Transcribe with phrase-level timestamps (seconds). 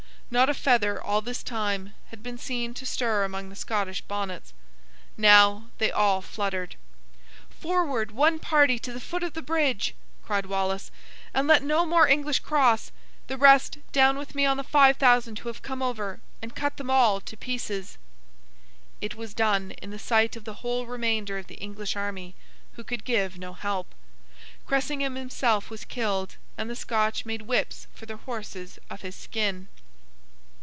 [0.33, 4.53] Not a feather, all this time, had been seen to stir among the Scottish bonnets.
[5.17, 6.77] Now, they all fluttered.
[7.49, 9.93] 'Forward, one party, to the foot of the Bridge!'
[10.23, 10.89] cried Wallace,
[11.33, 12.93] 'and let no more English cross!
[13.27, 16.77] The rest, down with me on the five thousand who have come over, and cut
[16.77, 17.97] them all to pieces!'
[19.01, 22.35] It was done, in the sight of the whole remainder of the English army,
[22.77, 23.93] who could give no help.
[24.65, 29.67] Cressingham himself was killed, and the Scotch made whips for their horses of his skin.